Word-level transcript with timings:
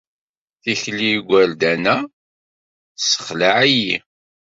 Tikli 0.61 0.97
n 0.97 0.99
yigerdan-a 1.11 1.97
tessexlaɛ-iyi. 2.95 3.97